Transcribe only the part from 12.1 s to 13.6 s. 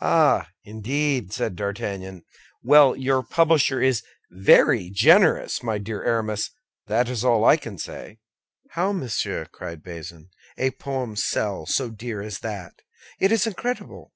as that! It is